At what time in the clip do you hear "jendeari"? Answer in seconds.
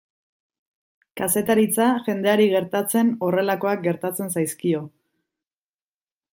2.07-2.49